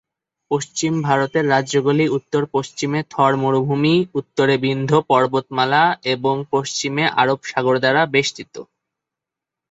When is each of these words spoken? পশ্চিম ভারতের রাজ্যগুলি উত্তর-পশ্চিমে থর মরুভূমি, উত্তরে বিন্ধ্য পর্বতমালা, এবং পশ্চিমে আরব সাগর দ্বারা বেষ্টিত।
পশ্চিম 0.51 0.93
ভারতের 1.01 1.45
রাজ্যগুলি 1.49 2.05
উত্তর-পশ্চিমে 2.09 2.99
থর 3.11 3.31
মরুভূমি, 3.35 3.95
উত্তরে 4.19 4.55
বিন্ধ্য 4.63 4.95
পর্বতমালা, 5.09 5.83
এবং 6.13 6.35
পশ্চিমে 6.53 7.03
আরব 7.21 7.39
সাগর 7.45 7.75
দ্বারা 7.79 8.01
বেষ্টিত। 8.13 8.55